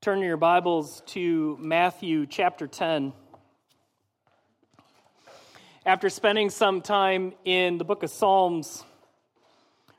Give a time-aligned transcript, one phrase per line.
[0.00, 3.12] Turn your Bibles to Matthew chapter 10.
[5.84, 8.84] After spending some time in the book of Psalms,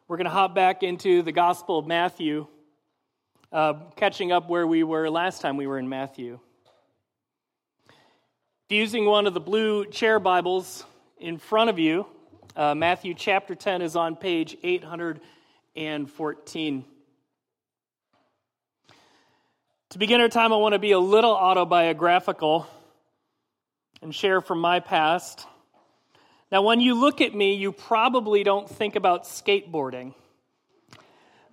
[0.07, 2.47] we're going to hop back into the Gospel of Matthew,
[3.51, 6.39] uh, catching up where we were last time we were in Matthew.
[8.69, 10.85] Using one of the blue chair Bibles
[11.19, 12.05] in front of you,
[12.55, 16.85] uh, Matthew chapter 10 is on page 814.
[19.93, 22.67] To begin our time, I want to be a little autobiographical
[24.03, 25.47] and share from my past.
[26.51, 30.13] Now, when you look at me, you probably don't think about skateboarding.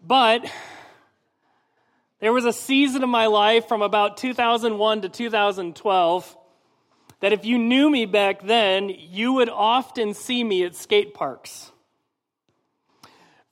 [0.06, 0.44] But
[2.20, 6.36] there was a season of my life from about 2001 to 2012
[7.20, 11.72] that if you knew me back then, you would often see me at skate parks.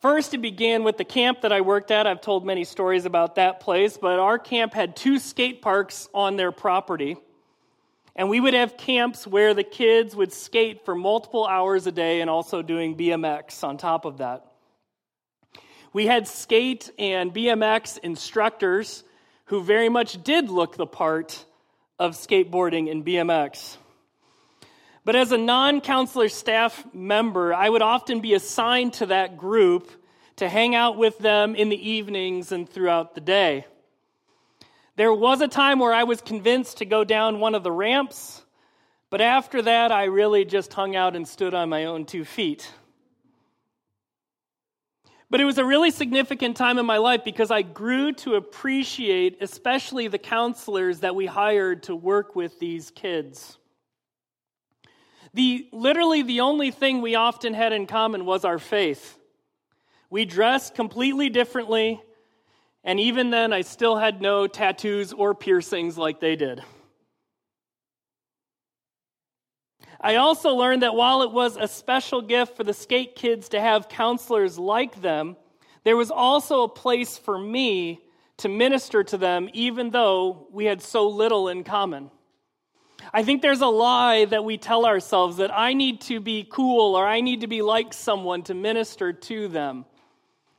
[0.05, 2.07] First, it began with the camp that I worked at.
[2.07, 6.37] I've told many stories about that place, but our camp had two skate parks on
[6.37, 7.17] their property.
[8.15, 12.21] And we would have camps where the kids would skate for multiple hours a day
[12.21, 14.45] and also doing BMX on top of that.
[15.95, 19.05] We had skate and BMX instructors
[19.47, 21.43] who very much did look the part
[21.99, 23.79] of skateboarding and BMX.
[25.05, 29.91] But as a non counselor staff member, I would often be assigned to that group
[30.37, 33.67] to hang out with them in the evenings and throughout the day.
[34.97, 38.43] There was a time where I was convinced to go down one of the ramps,
[39.11, 42.71] but after that, I really just hung out and stood on my own two feet.
[45.31, 49.39] But it was a really significant time in my life because I grew to appreciate,
[49.41, 53.59] especially the counselors that we hired to work with these kids.
[55.33, 59.19] The, literally, the only thing we often had in common was our faith.
[60.15, 62.01] We dressed completely differently,
[62.85, 66.63] and even then, I still had no tattoos or piercings like they did.
[70.01, 73.61] I also learned that while it was a special gift for the skate kids to
[73.61, 75.37] have counselors like them,
[75.83, 78.01] there was also a place for me
[78.37, 82.09] to minister to them, even though we had so little in common.
[83.13, 86.95] I think there's a lie that we tell ourselves that I need to be cool
[86.95, 89.87] or I need to be like someone to minister to them.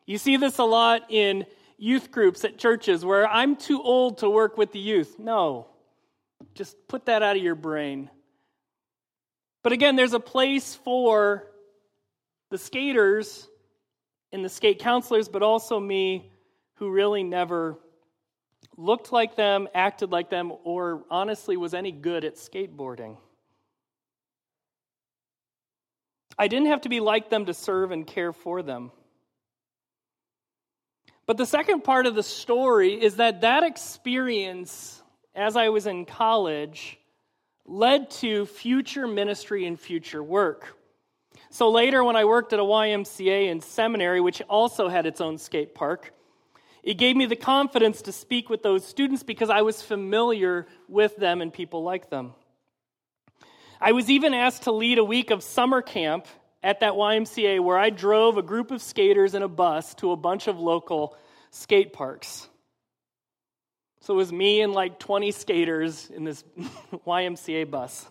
[0.06, 1.46] You see this a lot in
[1.78, 5.18] youth groups at churches where I'm too old to work with the youth.
[5.20, 5.68] No,
[6.54, 8.10] just put that out of your brain.
[9.64, 11.48] But again, there's a place for
[12.52, 13.48] the skaters
[14.32, 16.32] and the skate counselors, but also me
[16.76, 17.80] who really never
[18.78, 23.18] looked like them, acted like them, or honestly was any good at skateboarding.
[26.38, 28.92] I didn't have to be like them to serve and care for them.
[31.26, 35.02] But the second part of the story is that that experience,
[35.34, 37.00] as I was in college,
[37.66, 40.78] led to future ministry and future work.
[41.50, 45.38] So later, when I worked at a YMCA and seminary, which also had its own
[45.38, 46.14] skate park,
[46.84, 51.16] it gave me the confidence to speak with those students because I was familiar with
[51.16, 52.34] them and people like them.
[53.82, 56.28] I was even asked to lead a week of summer camp
[56.66, 60.16] at that YMCA where I drove a group of skaters in a bus to a
[60.16, 61.16] bunch of local
[61.52, 62.50] skate parks.
[64.02, 66.44] So it was me and like 20 skaters in this
[66.92, 68.08] YMCA bus.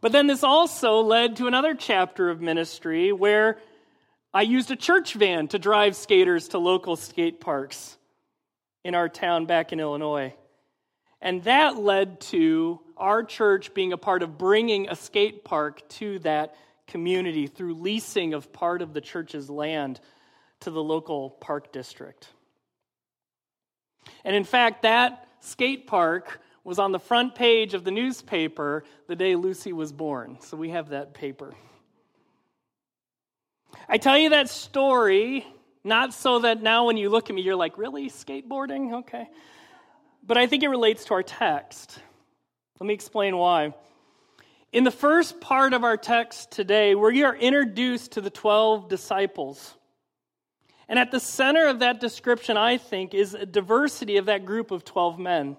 [0.00, 3.58] But then this also led to another chapter of ministry where
[4.32, 7.98] I used a church van to drive skaters to local skate parks
[8.84, 10.32] in our town back in Illinois.
[11.20, 16.20] And that led to our church being a part of bringing a skate park to
[16.20, 16.54] that
[16.88, 20.00] community through leasing of part of the church's land
[20.60, 22.28] to the local park district.
[24.24, 29.16] And in fact, that skate park was on the front page of the newspaper the
[29.16, 30.38] day Lucy was born.
[30.40, 31.54] So we have that paper.
[33.88, 35.46] I tell you that story
[35.84, 38.10] not so that now when you look at me, you're like, really?
[38.10, 39.00] Skateboarding?
[39.00, 39.26] Okay.
[40.26, 41.98] But I think it relates to our text.
[42.78, 43.74] Let me explain why.
[44.70, 49.74] In the first part of our text today, we are introduced to the 12 disciples.
[50.88, 54.70] And at the center of that description, I think, is a diversity of that group
[54.70, 55.56] of 12 men.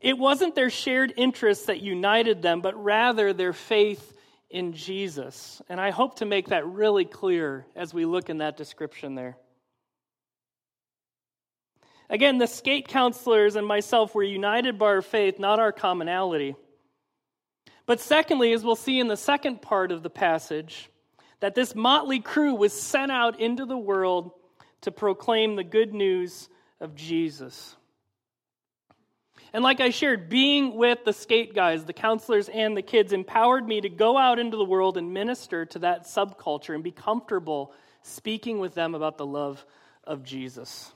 [0.00, 4.16] It wasn't their shared interests that united them, but rather their faith
[4.50, 5.60] in Jesus.
[5.68, 9.36] And I hope to make that really clear as we look in that description there.
[12.08, 16.56] Again, the skate counselors and myself were united by our faith, not our commonality.
[17.92, 20.88] But secondly, as we'll see in the second part of the passage,
[21.40, 24.30] that this motley crew was sent out into the world
[24.80, 26.48] to proclaim the good news
[26.80, 27.76] of Jesus.
[29.52, 33.68] And like I shared, being with the skate guys, the counselors, and the kids empowered
[33.68, 37.74] me to go out into the world and minister to that subculture and be comfortable
[38.00, 39.66] speaking with them about the love
[40.04, 40.90] of Jesus.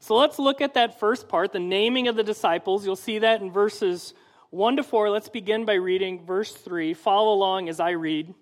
[0.00, 2.84] So let's look at that first part, the naming of the disciples.
[2.84, 4.14] You'll see that in verses
[4.52, 5.08] 1 to 4.
[5.08, 6.92] Let's begin by reading verse 3.
[6.92, 8.34] Follow along as I read.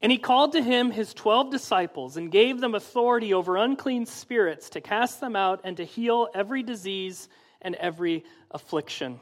[0.00, 4.70] And he called to him his twelve disciples and gave them authority over unclean spirits
[4.70, 7.28] to cast them out and to heal every disease
[7.60, 9.20] and every affliction.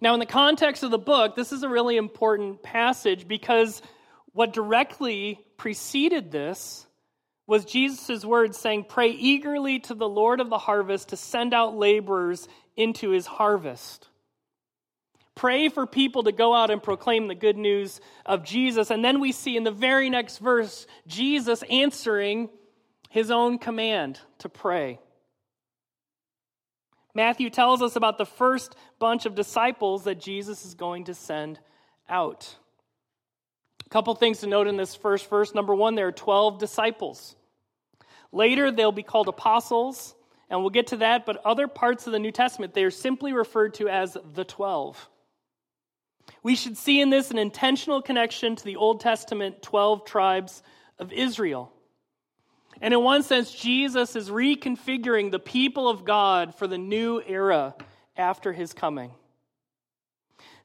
[0.00, 3.82] Now, in the context of the book, this is a really important passage because
[4.34, 6.86] what directly preceded this
[7.48, 11.74] was Jesus' words saying, Pray eagerly to the Lord of the harvest to send out
[11.74, 12.46] laborers
[12.76, 14.06] into his harvest.
[15.34, 18.90] Pray for people to go out and proclaim the good news of Jesus.
[18.90, 22.50] And then we see in the very next verse Jesus answering
[23.08, 24.98] his own command to pray.
[27.14, 31.58] Matthew tells us about the first bunch of disciples that Jesus is going to send
[32.10, 32.56] out.
[33.90, 35.54] Couple things to note in this first verse.
[35.54, 37.34] Number one, there are 12 disciples.
[38.32, 40.14] Later, they'll be called apostles,
[40.50, 43.32] and we'll get to that, but other parts of the New Testament, they are simply
[43.32, 45.08] referred to as the 12.
[46.42, 50.62] We should see in this an intentional connection to the Old Testament 12 tribes
[50.98, 51.72] of Israel.
[52.80, 57.74] And in one sense, Jesus is reconfiguring the people of God for the new era
[58.16, 59.10] after his coming.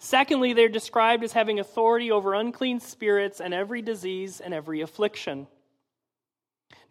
[0.03, 5.47] Secondly, they're described as having authority over unclean spirits and every disease and every affliction.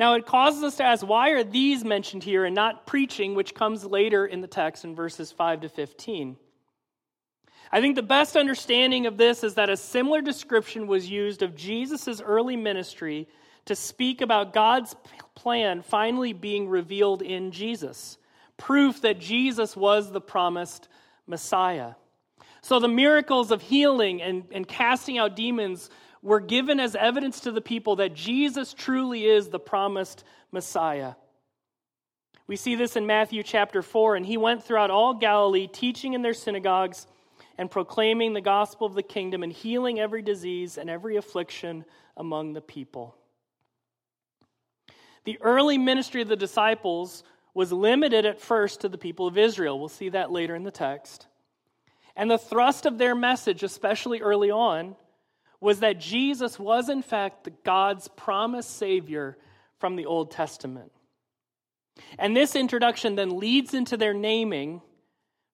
[0.01, 3.55] Now, it causes us to ask why are these mentioned here and not preaching, which
[3.55, 6.39] comes later in the text in verses 5 to 15?
[7.71, 11.55] I think the best understanding of this is that a similar description was used of
[11.55, 13.29] Jesus' early ministry
[13.67, 14.97] to speak about God's
[15.35, 18.17] plan finally being revealed in Jesus,
[18.57, 20.89] proof that Jesus was the promised
[21.27, 21.93] Messiah.
[22.63, 25.91] So the miracles of healing and, and casting out demons
[26.23, 30.23] were given as evidence to the people that Jesus truly is the promised
[30.53, 31.15] Messiah.
[32.47, 36.23] We see this in Matthew chapter 4, and he went throughout all Galilee, teaching in
[36.23, 37.07] their synagogues
[37.59, 41.85] and proclaiming the gospel of the kingdom and healing every disease and every affliction
[42.17, 43.17] among the people.
[45.25, 47.25] The early ministry of the disciples
[47.55, 49.79] was limited at first to the people of Israel.
[49.79, 51.27] We'll see that later in the text.
[52.17, 54.97] And the thrust of their message, especially early on,
[55.61, 59.39] was that Jesus was, in fact, God's promised Savior
[59.79, 60.93] from the Old Testament.
[62.19, 64.83] And this introduction then leads into their naming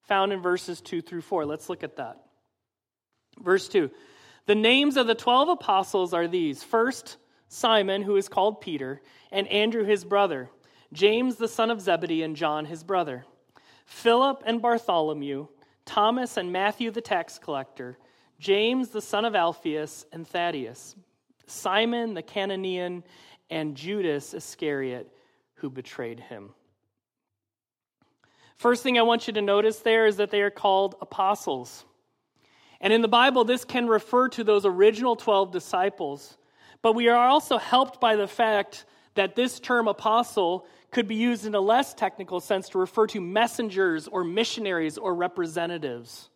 [0.03, 1.45] found in verses 2 through 4.
[1.45, 2.17] Let's look at that.
[3.39, 3.89] Verse 2
[4.47, 7.17] The names of the 12 apostles are these first,
[7.47, 9.01] Simon, who is called Peter,
[9.31, 10.49] and Andrew his brother,
[10.91, 13.25] James the son of Zebedee, and John his brother,
[13.85, 15.47] Philip and Bartholomew,
[15.89, 17.97] Thomas and Matthew the tax collector,
[18.37, 20.95] James the son of Alphaeus, and Thaddeus,
[21.47, 23.03] Simon the Cananean,
[23.49, 25.11] and Judas Iscariot,
[25.55, 26.51] who betrayed him.
[28.55, 31.85] First thing I want you to notice there is that they are called apostles.
[32.81, 36.37] And in the Bible, this can refer to those original 12 disciples.
[36.83, 38.85] But we are also helped by the fact
[39.15, 43.21] that this term apostle could be used in a less technical sense to refer to
[43.21, 46.29] messengers or missionaries or representatives.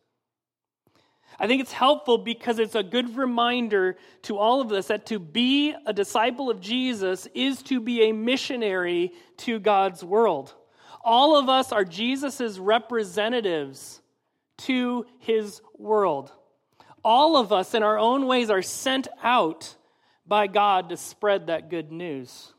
[1.39, 5.17] I think it's helpful because it's a good reminder to all of us that to
[5.17, 10.53] be a disciple of Jesus is to be a missionary to God's world.
[11.03, 14.01] All of us are Jesus' representatives
[14.59, 16.31] to his world.
[17.03, 19.75] All of us, in our own ways, are sent out
[20.25, 22.53] by God to spread that good news.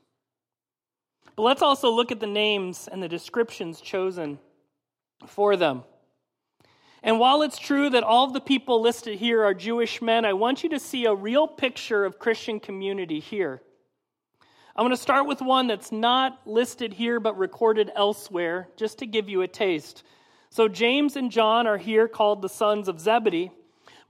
[1.37, 4.39] But let's also look at the names and the descriptions chosen
[5.27, 5.83] for them.
[7.03, 10.33] And while it's true that all of the people listed here are Jewish men, I
[10.33, 13.61] want you to see a real picture of Christian community here.
[14.77, 19.07] I'm going to start with one that's not listed here but recorded elsewhere, just to
[19.07, 20.03] give you a taste.
[20.51, 23.51] So, James and John are here called the sons of Zebedee,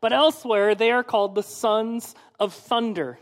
[0.00, 3.18] but elsewhere they are called the sons of thunder.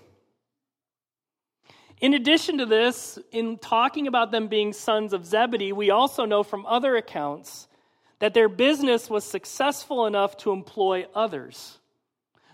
[2.02, 6.42] In addition to this, in talking about them being sons of Zebedee, we also know
[6.42, 7.68] from other accounts
[8.18, 11.78] that their business was successful enough to employ others.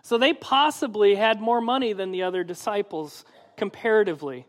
[0.03, 3.25] So they possibly had more money than the other disciples
[3.57, 4.47] comparatively.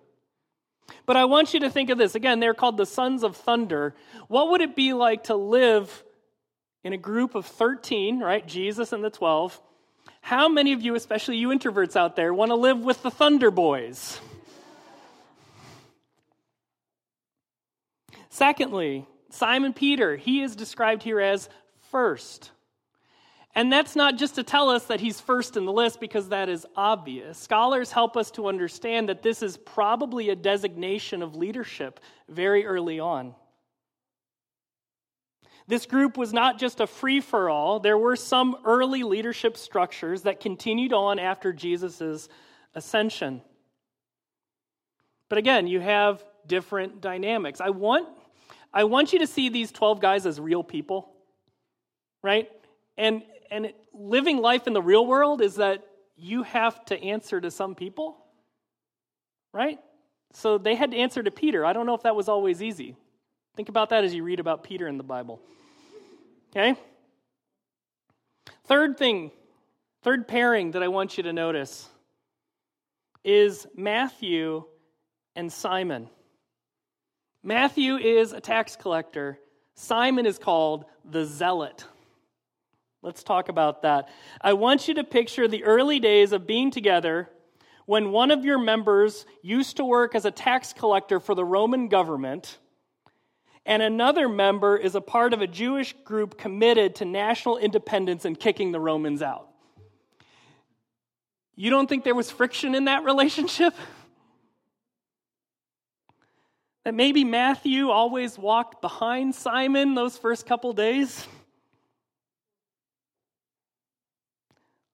[1.06, 2.14] But I want you to think of this.
[2.14, 3.96] Again, they're called the sons of thunder.
[4.28, 6.04] What would it be like to live
[6.84, 8.46] in a group of 13, right?
[8.46, 9.62] Jesus and the 12.
[10.20, 13.50] How many of you, especially you introverts out there, want to live with the Thunder
[13.50, 14.20] Boys?
[18.30, 21.50] Secondly, Simon Peter, he is described here as
[21.92, 22.52] first.
[23.56, 26.50] And that's not just to tell us that he's first in the list because that
[26.50, 27.38] is obvious.
[27.38, 33.00] Scholars help us to understand that this is probably a designation of leadership very early
[33.00, 33.34] on.
[35.68, 40.24] This group was not just a free for all, there were some early leadership structures
[40.24, 42.28] that continued on after Jesus'
[42.74, 43.42] ascension.
[45.28, 47.62] But again, you have different dynamics.
[47.62, 48.08] I want,
[48.74, 51.12] I want you to see these 12 guys as real people,
[52.22, 52.50] right?
[52.98, 55.86] And, and living life in the real world is that
[56.16, 58.18] you have to answer to some people,
[59.54, 59.80] right?
[60.34, 61.66] So they had to answer to Peter.
[61.66, 62.96] I don't know if that was always easy.
[63.56, 65.42] Think about that as you read about Peter in the Bible.
[66.52, 66.76] Okay?
[68.66, 69.32] Third thing,
[70.04, 71.90] third pairing that I want you to notice
[73.24, 74.64] is Matthew
[75.36, 76.10] and Simon.
[77.44, 79.40] Matthew is a tax collector,
[79.76, 81.86] Simon is called the zealot.
[83.02, 84.10] Let's talk about that.
[84.42, 87.30] I want you to picture the early days of being together
[87.86, 91.88] when one of your members used to work as a tax collector for the Roman
[91.88, 92.58] government,
[93.66, 98.38] and another member is a part of a Jewish group committed to national independence and
[98.38, 99.48] kicking the Romans out.
[101.56, 103.74] You don't think there was friction in that relationship?
[106.86, 111.28] That maybe Matthew always walked behind Simon those first couple days?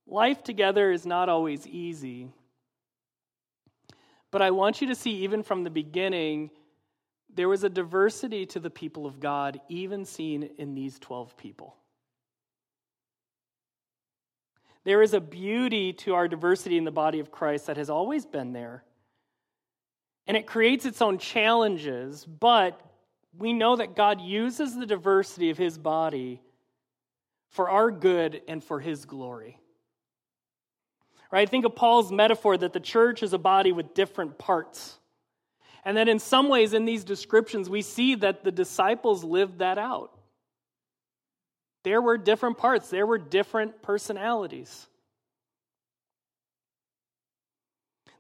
[0.07, 2.29] Life together is not always easy.
[4.31, 6.51] But I want you to see, even from the beginning,
[7.33, 11.75] there was a diversity to the people of God, even seen in these 12 people.
[14.83, 18.25] There is a beauty to our diversity in the body of Christ that has always
[18.25, 18.83] been there.
[20.27, 22.79] And it creates its own challenges, but
[23.37, 26.41] we know that God uses the diversity of his body
[27.49, 29.59] for our good and for his glory.
[31.31, 31.49] Right?
[31.49, 34.97] Think of Paul's metaphor that the church is a body with different parts.
[35.83, 39.77] And that in some ways, in these descriptions, we see that the disciples lived that
[39.77, 40.11] out.
[41.83, 44.87] There were different parts, there were different personalities.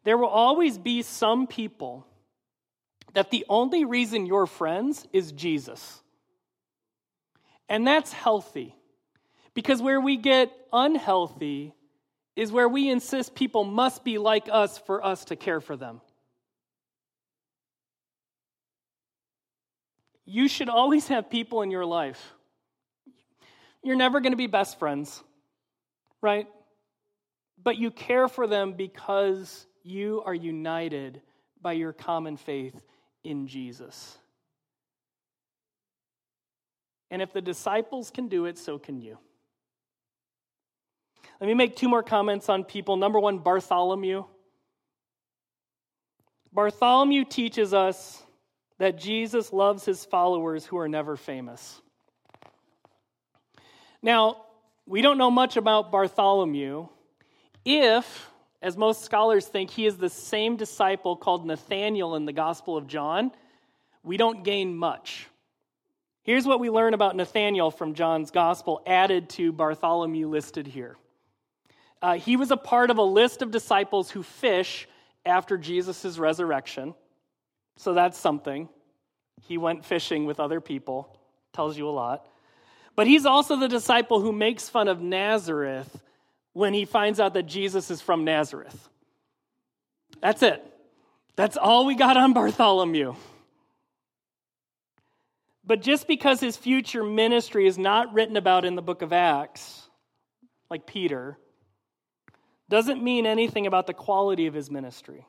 [0.05, 2.07] There will always be some people
[3.13, 6.01] that the only reason you're friends is Jesus.
[7.67, 8.75] And that's healthy.
[9.55, 11.73] Because where we get unhealthy
[12.35, 16.01] is where we insist people must be like us for us to care for them.
[20.25, 22.33] You should always have people in your life.
[23.81, 25.23] You're never going to be best friends,
[26.21, 26.47] right?
[27.63, 31.21] But you care for them because you are united
[31.61, 32.81] by your common faith
[33.23, 34.17] in Jesus.
[37.11, 39.17] And if the disciples can do it, so can you.
[41.39, 42.97] Let me make two more comments on people.
[42.97, 44.23] Number one, Bartholomew.
[46.51, 48.23] Bartholomew teaches us
[48.79, 51.81] that Jesus loves his followers who are never famous.
[54.01, 54.45] Now,
[54.85, 56.87] we don't know much about Bartholomew.
[57.63, 58.29] If,
[58.61, 62.87] as most scholars think, he is the same disciple called Nathaniel in the Gospel of
[62.87, 63.31] John,
[64.03, 65.27] we don't gain much.
[66.23, 70.95] Here's what we learn about Nathaniel from John's Gospel, added to Bartholomew listed here.
[72.01, 74.87] Uh, he was a part of a list of disciples who fish
[75.25, 76.95] after Jesus' resurrection.
[77.77, 78.69] So that's something.
[79.41, 81.19] He went fishing with other people,
[81.53, 82.27] tells you a lot.
[82.95, 86.01] But he's also the disciple who makes fun of Nazareth
[86.55, 88.87] when he finds out that Jesus is from Nazareth.
[90.21, 90.65] That's it.
[91.35, 93.15] That's all we got on Bartholomew.
[95.65, 99.81] But just because his future ministry is not written about in the book of Acts,
[100.69, 101.37] like Peter,
[102.69, 105.27] doesn't mean anything about the quality of his ministry.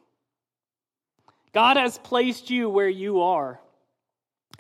[1.53, 3.59] God has placed you where you are.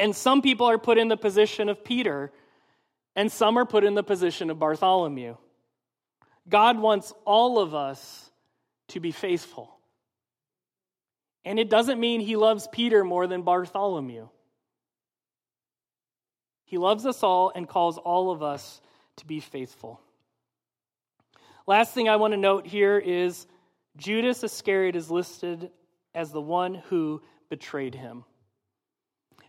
[0.00, 2.32] And some people are put in the position of Peter,
[3.14, 5.36] and some are put in the position of Bartholomew.
[6.48, 8.30] God wants all of us
[8.88, 9.76] to be faithful.
[11.44, 14.28] And it doesn't mean he loves Peter more than Bartholomew.
[16.64, 18.80] He loves us all and calls all of us
[19.16, 20.00] to be faithful.
[21.66, 23.46] Last thing I want to note here is
[23.96, 25.70] Judas Iscariot is listed
[26.14, 28.24] as the one who betrayed him.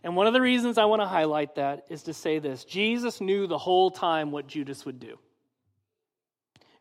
[0.04, 3.20] And one of the reasons I want to highlight that is to say this Jesus
[3.20, 5.18] knew the whole time what Judas would do.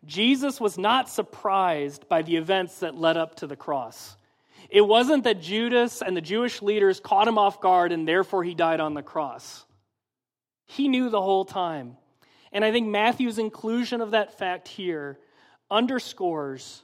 [0.07, 4.15] Jesus was not surprised by the events that led up to the cross.
[4.69, 8.55] It wasn't that Judas and the Jewish leaders caught him off guard and therefore he
[8.55, 9.65] died on the cross.
[10.65, 11.97] He knew the whole time.
[12.51, 15.19] And I think Matthew's inclusion of that fact here
[15.69, 16.83] underscores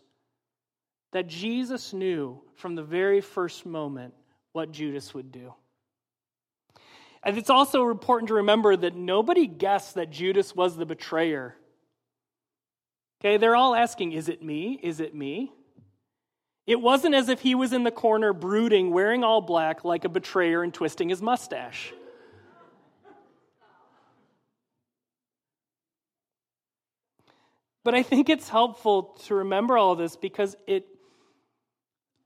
[1.14, 4.14] that Jesus knew from the very first moment
[4.52, 5.54] what Judas would do.
[7.24, 11.56] And it's also important to remember that nobody guessed that Judas was the betrayer.
[13.24, 14.78] Okay, they're all asking, is it me?
[14.84, 15.54] Is it me?
[16.68, 20.10] It wasn't as if he was in the corner brooding, wearing all black like a
[20.10, 21.94] betrayer and twisting his mustache.
[27.86, 30.86] But I think it's helpful to remember all this because it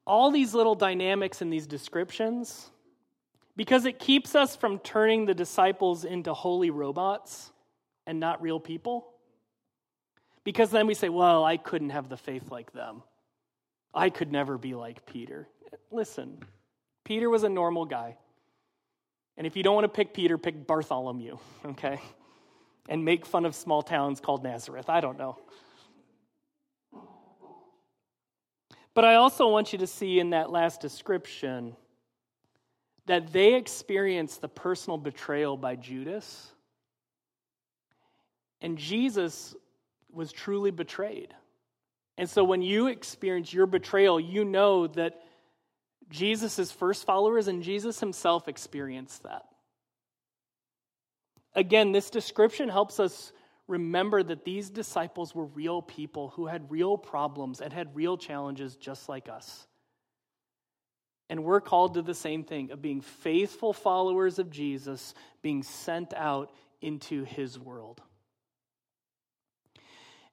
[0.05, 2.71] all these little dynamics in these descriptions
[3.55, 7.51] because it keeps us from turning the disciples into holy robots
[8.05, 9.16] and not real people.
[10.47, 13.03] Because then we say, well, I couldn't have the faith like them.
[13.93, 15.45] I could never be like Peter.
[15.91, 16.37] Listen,
[17.03, 18.15] Peter was a normal guy.
[19.35, 21.99] And if you don't want to pick Peter, pick Bartholomew, okay?
[22.87, 24.87] And make fun of small towns called Nazareth.
[24.87, 25.37] I don't know.
[28.93, 31.75] But I also want you to see in that last description
[33.05, 36.53] that they experienced the personal betrayal by Judas.
[38.61, 39.53] And Jesus
[40.11, 41.33] was truly betrayed.
[42.17, 45.21] And so when you experience your betrayal, you know that
[46.09, 49.45] Jesus' first followers and Jesus himself experienced that.
[51.53, 53.31] Again, this description helps us
[53.67, 58.75] remember that these disciples were real people who had real problems and had real challenges
[58.75, 59.67] just like us.
[61.29, 66.13] And we're called to the same thing of being faithful followers of Jesus, being sent
[66.13, 68.01] out into his world.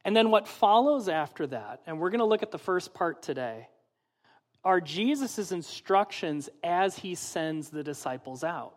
[0.04, 3.22] And then what follows after that, and we're going to look at the first part
[3.22, 3.68] today,
[4.62, 8.74] are Jesus' instructions as he sends the disciples out.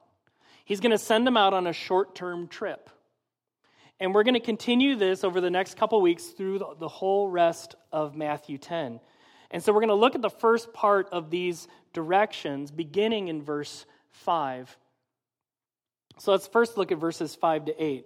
[0.66, 2.90] He's going to send them out on a short term trip.
[4.00, 7.30] And we're going to continue this over the next couple weeks through the, the whole
[7.30, 9.00] rest of Matthew 10.
[9.50, 13.42] And so we're going to look at the first part of these directions beginning in
[13.42, 14.78] verse 5.
[16.20, 18.06] So let's first look at verses 5 to 8.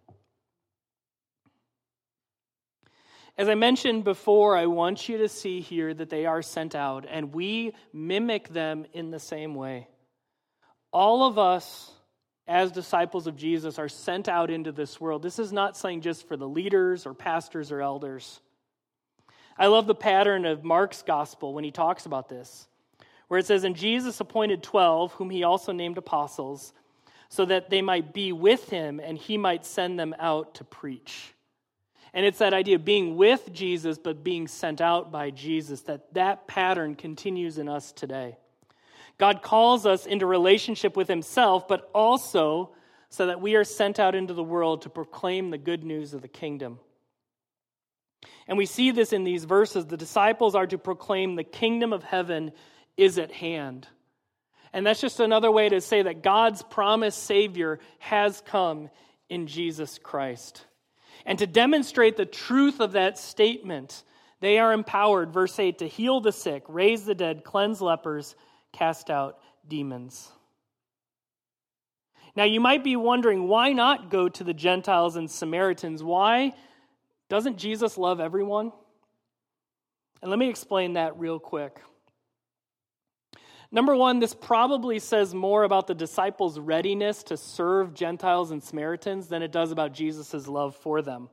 [3.41, 7.07] As I mentioned before, I want you to see here that they are sent out,
[7.09, 9.87] and we mimic them in the same way.
[10.93, 11.89] All of us,
[12.47, 15.23] as disciples of Jesus, are sent out into this world.
[15.23, 18.39] This is not saying just for the leaders or pastors or elders.
[19.57, 22.67] I love the pattern of Mark's gospel when he talks about this,
[23.27, 26.73] where it says, And Jesus appointed 12, whom he also named apostles,
[27.29, 31.33] so that they might be with him and he might send them out to preach.
[32.13, 36.13] And it's that idea of being with Jesus, but being sent out by Jesus, that
[36.13, 38.37] that pattern continues in us today.
[39.17, 42.71] God calls us into relationship with himself, but also
[43.09, 46.21] so that we are sent out into the world to proclaim the good news of
[46.21, 46.79] the kingdom.
[48.47, 49.85] And we see this in these verses.
[49.85, 52.51] The disciples are to proclaim the kingdom of heaven
[52.97, 53.87] is at hand.
[54.73, 58.89] And that's just another way to say that God's promised Savior has come
[59.29, 60.65] in Jesus Christ.
[61.25, 64.03] And to demonstrate the truth of that statement,
[64.39, 68.35] they are empowered, verse 8, to heal the sick, raise the dead, cleanse lepers,
[68.71, 70.31] cast out demons.
[72.35, 76.01] Now, you might be wondering why not go to the Gentiles and Samaritans?
[76.01, 76.53] Why
[77.29, 78.71] doesn't Jesus love everyone?
[80.21, 81.79] And let me explain that real quick.
[83.71, 89.27] Number one, this probably says more about the disciples' readiness to serve Gentiles and Samaritans
[89.27, 91.29] than it does about Jesus' love for them.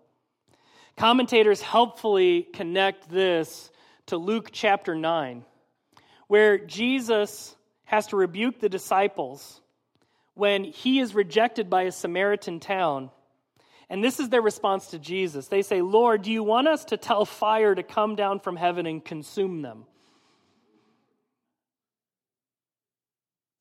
[0.97, 3.71] Commentators helpfully connect this
[4.07, 5.45] to Luke chapter 9,
[6.29, 9.61] where Jesus has to rebuke the disciples
[10.35, 13.11] when he is rejected by a Samaritan town
[13.91, 15.49] and this is their response to Jesus.
[15.49, 18.87] They say, Lord, do you want us to tell fire to come down from heaven
[18.87, 19.85] and consume them?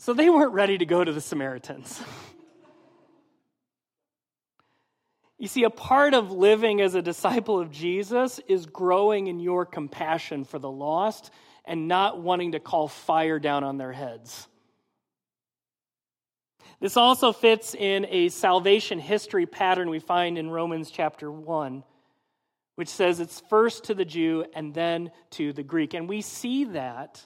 [0.07, 1.99] So they weren't ready to go to the Samaritans.
[5.37, 9.65] you see, a part of living as a disciple of Jesus is growing in your
[9.65, 11.29] compassion for the lost
[11.65, 14.47] and not wanting to call fire down on their heads.
[16.79, 21.83] This also fits in a salvation history pattern we find in Romans chapter 1,
[22.75, 25.93] which says it's first to the Jew and then to the Greek.
[25.93, 27.21] And we see that.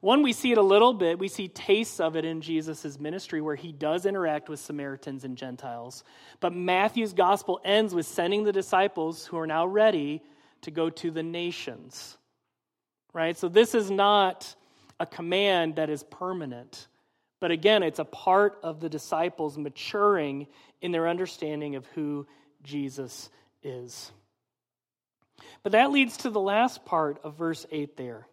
[0.00, 1.18] One, we see it a little bit.
[1.18, 5.36] We see tastes of it in Jesus' ministry where he does interact with Samaritans and
[5.36, 6.04] Gentiles.
[6.40, 10.22] But Matthew's gospel ends with sending the disciples who are now ready
[10.62, 12.16] to go to the nations.
[13.12, 13.36] Right?
[13.36, 14.54] So this is not
[14.98, 16.88] a command that is permanent.
[17.38, 20.46] But again, it's a part of the disciples maturing
[20.80, 22.26] in their understanding of who
[22.62, 23.28] Jesus
[23.62, 24.12] is.
[25.62, 28.26] But that leads to the last part of verse 8 there.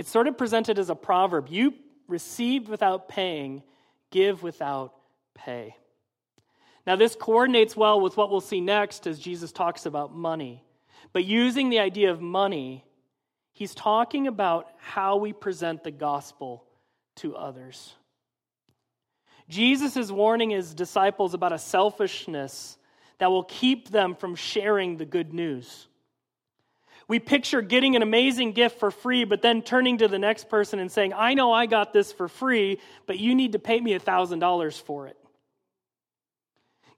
[0.00, 1.74] It's sort of presented as a proverb you
[2.08, 3.62] received without paying,
[4.10, 4.94] give without
[5.34, 5.76] pay.
[6.86, 10.64] Now, this coordinates well with what we'll see next as Jesus talks about money.
[11.12, 12.82] But using the idea of money,
[13.52, 16.64] he's talking about how we present the gospel
[17.16, 17.92] to others.
[19.50, 22.78] Jesus is warning his disciples about a selfishness
[23.18, 25.88] that will keep them from sharing the good news.
[27.10, 30.78] We picture getting an amazing gift for free, but then turning to the next person
[30.78, 33.98] and saying, I know I got this for free, but you need to pay me
[33.98, 35.16] $1,000 for it.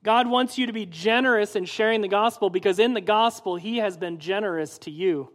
[0.05, 3.79] God wants you to be generous in sharing the gospel because in the gospel, He
[3.79, 5.33] has been generous to you.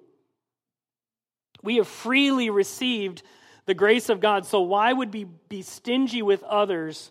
[1.63, 3.23] We have freely received
[3.65, 4.45] the grace of God.
[4.45, 7.09] So why would we be stingy with others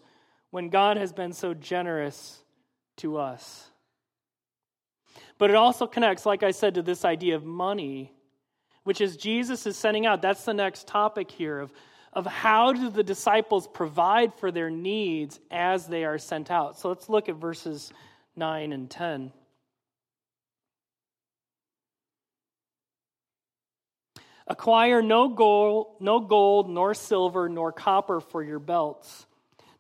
[0.53, 2.39] when God has been so generous
[2.99, 3.73] to us?
[5.39, 8.13] But it also connects, like I said, to this idea of money,
[8.85, 10.23] which is Jesus is sending out.
[10.23, 11.73] That's the next topic here of,
[12.13, 16.79] of how do the disciples provide for their needs as they are sent out.
[16.79, 17.93] So let's look at verses
[18.37, 19.33] 9 and 10.
[24.49, 29.27] Acquire no gold, no gold, nor silver, nor copper for your belts,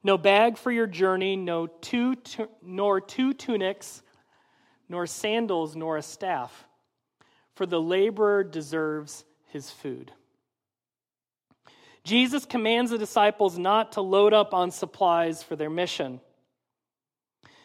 [0.02, 2.16] no bag for your journey, no two,
[2.62, 4.02] nor two tunics,
[4.88, 6.66] nor sandals, nor a staff,
[7.54, 10.12] for the laborer deserves his food.
[12.04, 16.20] Jesus commands the disciples not to load up on supplies for their mission.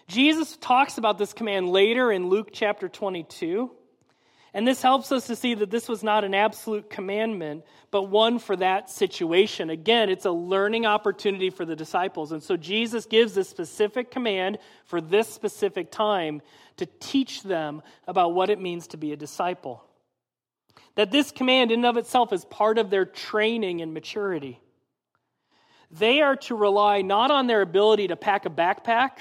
[0.08, 3.72] Jesus talks about this command later in Luke chapter 22.
[4.54, 8.38] And this helps us to see that this was not an absolute commandment, but one
[8.38, 9.70] for that situation.
[9.70, 12.34] Again, it's a learning opportunity for the disciples.
[12.34, 16.42] And so Jesus gives this specific command for this specific time
[16.78, 19.86] to teach them about what it means to be a disciple.
[20.96, 24.60] That this command, in and of itself, is part of their training and maturity.
[25.92, 29.12] They are to rely not on their ability to pack a backpack,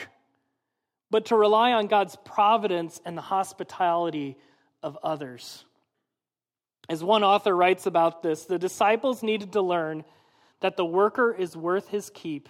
[1.09, 4.37] but to rely on God's providence and the hospitality
[4.83, 5.65] of others.
[6.89, 10.05] As one author writes about this, the disciples needed to learn
[10.61, 12.49] that the worker is worth his keep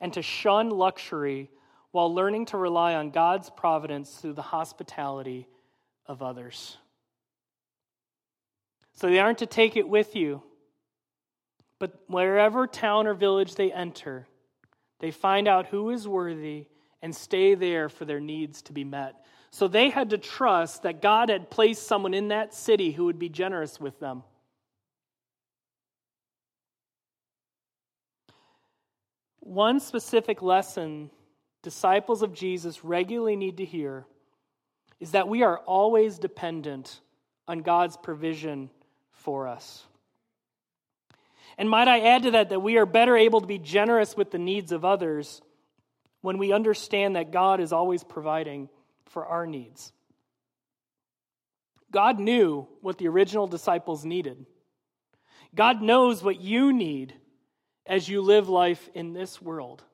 [0.00, 1.50] and to shun luxury
[1.90, 5.46] while learning to rely on God's providence through the hospitality
[6.06, 6.76] of others.
[8.94, 10.42] So they aren't to take it with you,
[11.78, 14.26] but wherever town or village they enter,
[15.00, 16.66] they find out who is worthy
[17.02, 19.16] and stay there for their needs to be met.
[19.52, 23.18] So they had to trust that God had placed someone in that city who would
[23.18, 24.22] be generous with them.
[29.40, 31.10] One specific lesson
[31.62, 34.06] disciples of Jesus regularly need to hear
[34.98, 37.00] is that we are always dependent
[37.46, 38.70] on God's provision
[39.12, 39.84] for us.
[41.58, 44.30] And might I add to that that we are better able to be generous with
[44.30, 45.42] the needs of others
[46.22, 48.70] when we understand that God is always providing
[49.12, 49.92] for our needs.
[51.92, 54.46] God knew what the original disciples needed.
[55.54, 57.14] God knows what you need
[57.86, 59.84] as you live life in this world.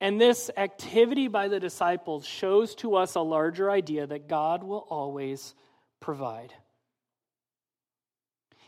[0.00, 4.86] And this activity by the disciples shows to us a larger idea that God will
[4.88, 5.54] always
[6.00, 6.54] provide.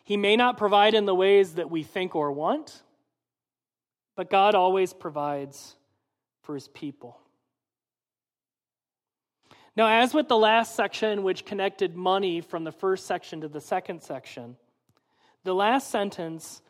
[0.05, 2.83] He may not provide in the ways that we think or want,
[4.17, 5.77] but God always provides
[6.43, 7.22] for his people.
[9.75, 13.61] Now, as with the last section, which connected money from the first section to the
[13.61, 14.57] second section,
[15.45, 16.61] the last sentence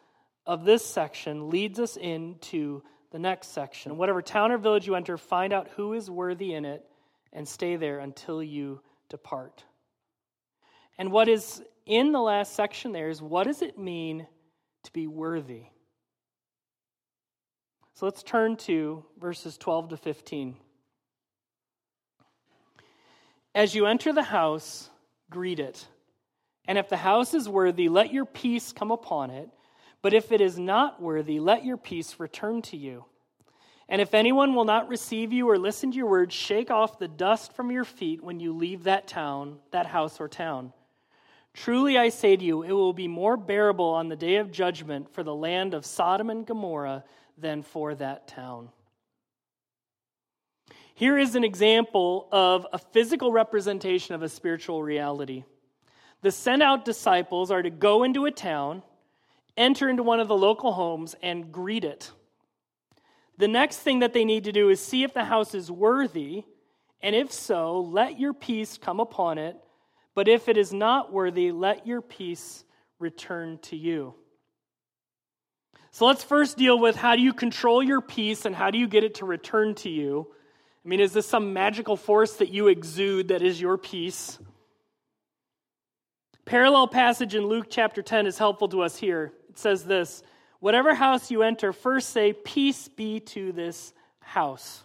[0.46, 3.96] of this section leads us into the next section.
[3.96, 6.84] Whatever town or village you enter, find out who is worthy in it
[7.32, 9.64] and stay there until you depart.
[10.96, 14.26] And what is in the last section there is what does it mean
[14.84, 15.64] to be worthy?
[17.94, 20.56] So let's turn to verses 12 to 15.
[23.54, 24.88] As you enter the house,
[25.30, 25.86] greet it.
[26.66, 29.48] And if the house is worthy, let your peace come upon it.
[30.00, 33.04] But if it is not worthy, let your peace return to you.
[33.88, 37.08] And if anyone will not receive you or listen to your words, shake off the
[37.08, 40.72] dust from your feet when you leave that town, that house or town.
[41.52, 45.12] Truly I say to you, it will be more bearable on the day of judgment
[45.12, 47.04] for the land of Sodom and Gomorrah
[47.36, 48.70] than for that town.
[50.94, 55.44] Here is an example of a physical representation of a spiritual reality.
[56.20, 58.82] The sent out disciples are to go into a town,
[59.56, 62.10] enter into one of the local homes, and greet it.
[63.38, 66.44] The next thing that they need to do is see if the house is worthy,
[67.00, 69.56] and if so, let your peace come upon it.
[70.14, 72.64] But if it is not worthy, let your peace
[72.98, 74.14] return to you.
[75.90, 78.86] So let's first deal with how do you control your peace and how do you
[78.86, 80.28] get it to return to you?
[80.84, 84.38] I mean, is this some magical force that you exude that is your peace?
[86.44, 89.32] Parallel passage in Luke chapter 10 is helpful to us here.
[89.48, 90.22] It says this
[90.58, 94.84] Whatever house you enter, first say, Peace be to this house.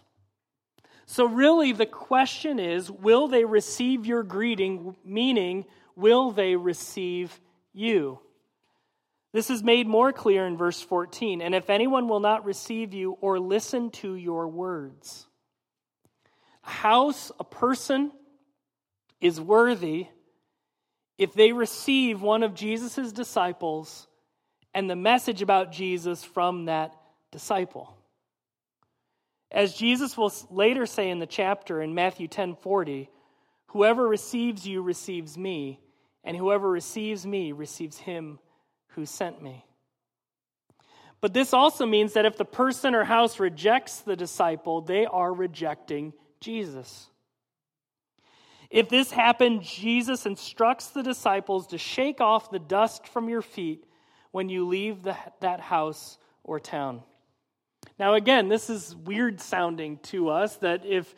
[1.05, 4.95] So, really, the question is will they receive your greeting?
[5.03, 7.39] Meaning, will they receive
[7.73, 8.19] you?
[9.33, 11.41] This is made more clear in verse 14.
[11.41, 15.26] And if anyone will not receive you or listen to your words,
[16.67, 18.11] house, a person
[19.19, 20.07] is worthy
[21.17, 24.07] if they receive one of Jesus' disciples
[24.73, 26.95] and the message about Jesus from that
[27.31, 27.97] disciple.
[29.51, 33.09] As Jesus will later say in the chapter in Matthew 10:40,
[33.67, 35.79] whoever receives you receives me,
[36.23, 38.39] and whoever receives me receives him
[38.89, 39.65] who sent me.
[41.21, 45.33] But this also means that if the person or house rejects the disciple, they are
[45.33, 47.09] rejecting Jesus.
[48.69, 53.85] If this happened, Jesus instructs the disciples to shake off the dust from your feet
[54.31, 57.01] when you leave the, that house or town.
[57.97, 61.15] Now, again, this is weird sounding to us that if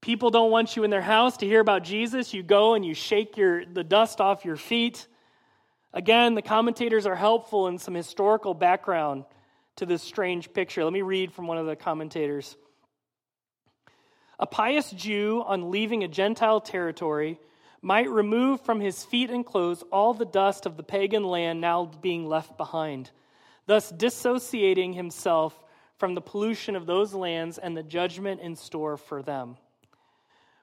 [0.00, 2.94] people don't want you in their house to hear about Jesus, you go and you
[2.94, 5.06] shake your, the dust off your feet.
[5.92, 9.24] Again, the commentators are helpful in some historical background
[9.76, 10.84] to this strange picture.
[10.84, 12.56] Let me read from one of the commentators.
[14.38, 17.40] A pious Jew, on leaving a Gentile territory,
[17.82, 21.86] might remove from his feet and clothes all the dust of the pagan land now
[22.00, 23.10] being left behind,
[23.66, 25.62] thus dissociating himself
[25.96, 29.56] from the pollution of those lands and the judgment in store for them.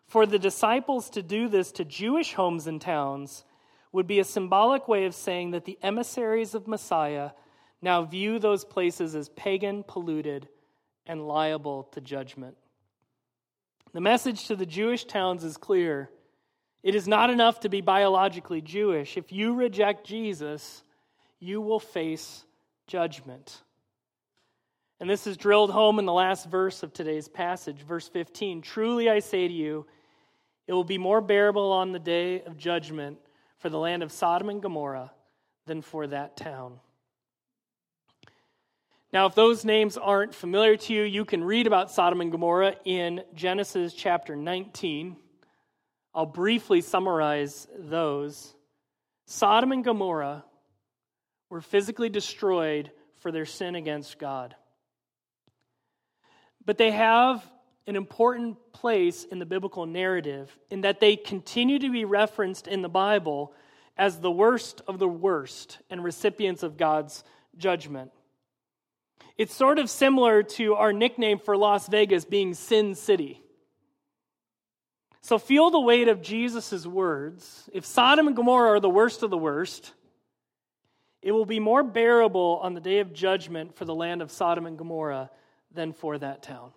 [0.08, 3.44] For the disciples to do this to Jewish homes and towns
[3.92, 7.32] would be a symbolic way of saying that the emissaries of Messiah
[7.82, 10.48] now view those places as pagan, polluted,
[11.06, 12.56] and liable to judgment.
[13.96, 16.10] The message to the Jewish towns is clear.
[16.84, 19.16] It is not enough to be biologically Jewish.
[19.16, 20.84] If you reject Jesus,
[21.40, 22.44] you will face
[22.88, 23.62] judgment.
[25.00, 28.62] And this is drilled home in the last verse of today's passage, verse 15.
[28.62, 29.86] Truly I say to you,
[30.68, 33.18] it will be more bearable on the day of judgment
[33.60, 35.14] for the land of Sodom and Gomorrah
[35.68, 36.82] than for that town.
[39.16, 42.76] Now, if those names aren't familiar to you, you can read about Sodom and Gomorrah
[42.84, 45.16] in Genesis chapter 19.
[46.14, 48.54] I'll briefly summarize those.
[49.26, 50.44] Sodom and Gomorrah
[51.50, 54.54] were physically destroyed for their sin against God.
[56.66, 57.42] But they have
[57.88, 62.82] an important place in the biblical narrative in that they continue to be referenced in
[62.82, 63.54] the Bible
[63.96, 67.24] as the worst of the worst and recipients of God's
[67.58, 68.12] judgment.
[69.38, 73.42] It's sort of similar to our nickname for Las Vegas being Sin City.
[75.22, 77.70] So feel the weight of Jesus' words.
[77.74, 79.92] If Sodom and Gomorrah are the worst of the worst,
[81.22, 84.68] it will be more bearable on the day of judgment for the land of Sodom
[84.68, 85.32] and Gomorrah
[85.74, 86.72] than for that town.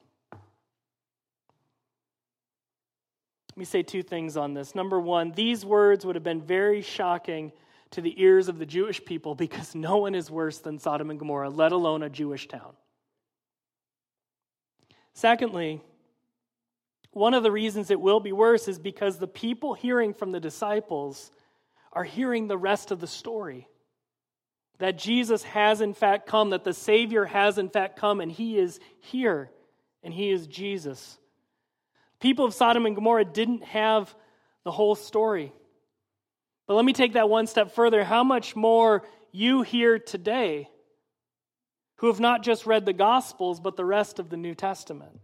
[3.50, 4.74] Let me say two things on this.
[4.74, 7.52] Number one, these words would have been very shocking
[7.92, 11.18] to the ears of the Jewish people because no one is worse than Sodom and
[11.18, 12.74] Gomorrah, let alone a Jewish town.
[15.14, 15.80] Secondly,
[17.12, 20.40] one of the reasons it will be worse is because the people hearing from the
[20.40, 21.30] disciples
[21.92, 23.66] are hearing the rest of the story
[24.78, 28.58] that Jesus has in fact come, that the Savior has in fact come, and He
[28.58, 29.50] is here,
[30.02, 31.18] and He is Jesus.
[32.20, 34.14] People of Sodom and Gomorrah didn't have
[34.64, 35.52] the whole story.
[36.68, 38.04] But let me take that one step further.
[38.04, 39.02] How much more
[39.32, 40.68] you here today
[41.96, 45.18] who have not just read the Gospels, but the rest of the New Testament?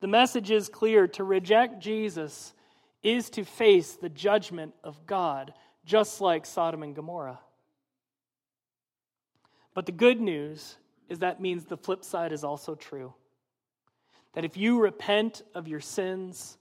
[0.00, 2.54] The message is clear to reject Jesus
[3.02, 5.52] is to face the judgment of God
[5.84, 7.40] just like Sodom and Gomorrah.
[9.74, 10.76] But the good news
[11.08, 13.12] is that means the flip side is also true.
[14.32, 16.56] That if you repent of your sins,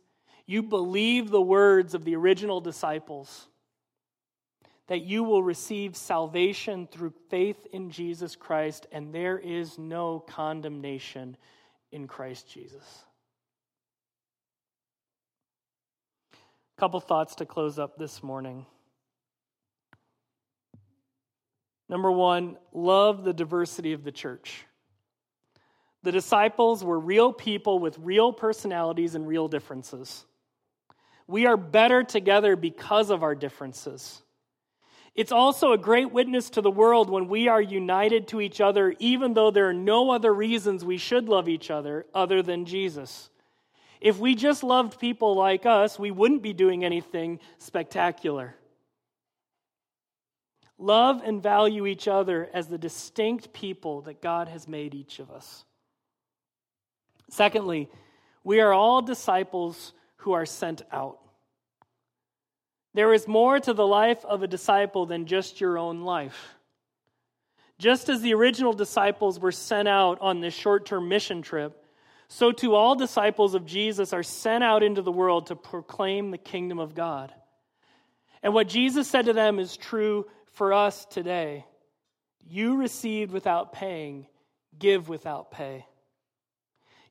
[0.52, 3.48] you believe the words of the original disciples,
[4.88, 11.38] that you will receive salvation through faith in Jesus Christ, and there is no condemnation
[11.94, 12.84] in Christ Jesus.
[16.78, 18.66] A couple thoughts to close up this morning.
[21.88, 24.66] Number one, love the diversity of the church.
[26.04, 30.26] The disciples were real people with real personalities and real differences.
[31.32, 34.22] We are better together because of our differences.
[35.16, 38.94] It's also a great witness to the world when we are united to each other,
[39.00, 43.30] even though there are no other reasons we should love each other other than Jesus.
[44.02, 48.56] If we just loved people like us, we wouldn't be doing anything spectacular.
[50.78, 55.32] Love and value each other as the distinct people that God has made each of
[55.32, 55.64] us.
[57.30, 57.90] Secondly,
[58.44, 61.21] we are all disciples who are sent out.
[62.94, 66.56] There is more to the life of a disciple than just your own life.
[67.80, 71.84] Just as the original disciples were sent out on this short term mission trip,
[72.28, 76.38] so too all disciples of Jesus are sent out into the world to proclaim the
[76.38, 77.34] kingdom of God.
[78.44, 81.66] And what Jesus said to them is true for us today.
[82.48, 84.28] You received without paying,
[84.78, 85.86] give without pay.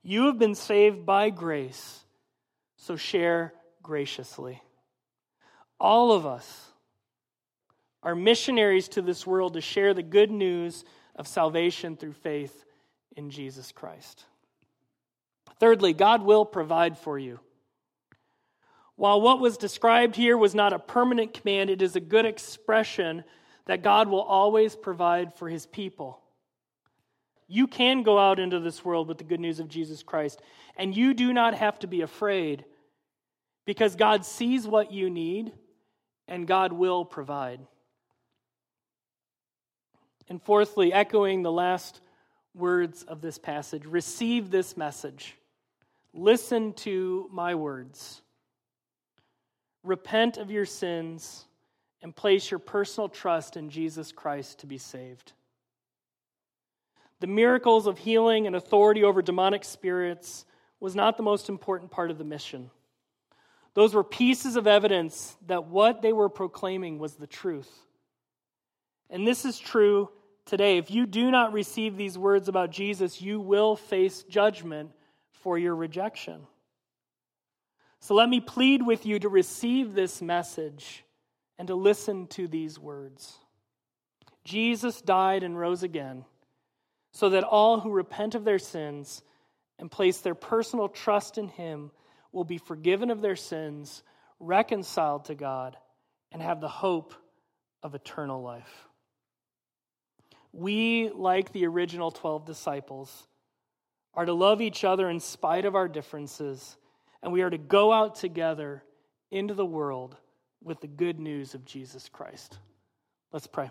[0.03, 2.01] You have been saved by grace,
[2.77, 4.63] so share graciously.
[5.81, 6.67] All of us
[8.03, 10.85] are missionaries to this world to share the good news
[11.17, 12.65] of salvation through faith
[13.17, 14.25] in Jesus Christ.
[15.59, 17.41] Thirdly, God will provide for you.
[18.97, 23.25] While what was described here was not a permanent command, it is a good expression
[23.67, 26.21] that God will always provide for his people.
[27.49, 30.41] You can go out into this world with the good news of Jesus Christ,
[30.77, 32.65] and you do not have to be afraid
[33.67, 35.53] because God sees what you need
[36.31, 37.61] and God will provide.
[40.29, 42.01] And fourthly, echoing the last
[42.55, 45.37] words of this passage, receive this message.
[46.15, 48.23] Listen to my words.
[49.83, 51.47] Repent of your sins
[52.01, 55.33] and place your personal trust in Jesus Christ to be saved.
[57.19, 60.47] The miracles of healing and authority over demonic spirits
[60.79, 62.71] was not the most important part of the mission.
[63.75, 67.71] Those were pieces of evidence that what they were proclaiming was the truth.
[69.09, 70.11] And this is true
[70.45, 70.79] today.
[70.79, 74.91] If you do not receive these words about Jesus, you will face judgment
[75.33, 76.47] for your rejection.
[78.01, 81.05] So let me plead with you to receive this message
[81.59, 83.37] and to listen to these words.
[84.45, 86.25] Jesus died and rose again
[87.13, 89.23] so that all who repent of their sins
[89.79, 91.91] and place their personal trust in him
[92.33, 94.03] will be forgiven of their sins,
[94.39, 95.77] reconciled to God,
[96.33, 97.15] and have the hope
[97.83, 98.89] of eternal life.
[100.53, 103.27] We, like the original 12 disciples,
[104.15, 106.77] are to love each other in spite of our differences,
[107.23, 108.83] and we are to go out together
[109.31, 110.17] into the world
[110.63, 112.59] with the good news of Jesus Christ.
[113.33, 113.71] Let's pray.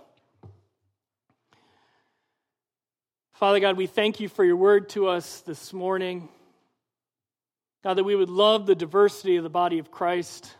[3.33, 6.29] Father God, we thank you for your word to us this morning.
[7.83, 10.53] God, that we would love the diversity of the body of Christ.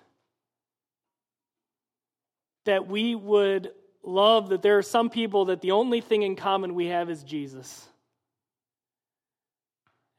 [2.66, 3.72] That we would
[4.04, 7.24] love that there are some people that the only thing in common we have is
[7.24, 7.88] Jesus.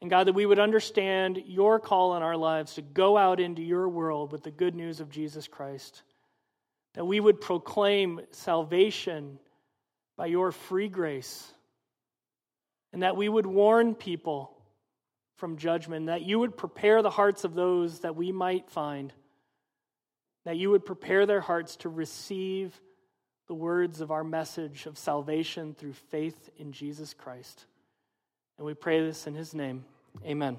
[0.00, 3.62] And God, that we would understand your call in our lives to go out into
[3.62, 6.02] your world with the good news of Jesus Christ.
[6.94, 9.38] That we would proclaim salvation
[10.16, 11.46] by your free grace.
[12.92, 14.56] And that we would warn people
[15.40, 19.12] from judgment, that you would prepare the hearts of those that we might find,
[20.44, 22.78] that you would prepare their hearts to receive
[23.48, 27.64] the words of our message of salvation through faith in Jesus Christ.
[28.58, 29.84] And we pray this in his name.
[30.24, 30.58] Amen.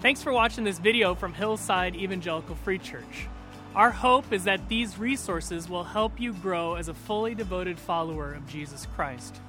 [0.00, 3.28] Thanks for watching this video from Hillside Evangelical Free Church.
[3.76, 8.34] Our hope is that these resources will help you grow as a fully devoted follower
[8.34, 9.40] of Jesus Christ.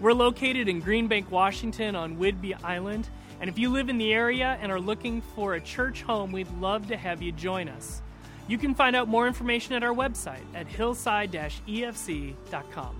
[0.00, 3.10] We're located in Green Bank, Washington on Whidbey Island.
[3.38, 6.50] And if you live in the area and are looking for a church home, we'd
[6.58, 8.00] love to have you join us.
[8.48, 12.99] You can find out more information at our website at hillside efc.com.